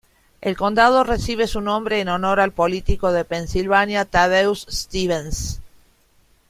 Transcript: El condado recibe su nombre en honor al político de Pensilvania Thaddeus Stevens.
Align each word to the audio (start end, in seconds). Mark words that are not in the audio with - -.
El 0.41 0.57
condado 0.57 1.03
recibe 1.03 1.45
su 1.45 1.61
nombre 1.61 1.99
en 2.01 2.09
honor 2.09 2.39
al 2.39 2.51
político 2.53 3.11
de 3.11 3.23
Pensilvania 3.23 4.03
Thaddeus 4.03 4.65
Stevens. 4.67 5.61